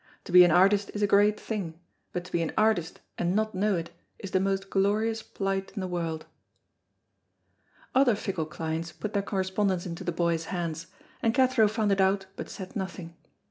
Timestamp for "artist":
0.49-0.89, 2.57-3.01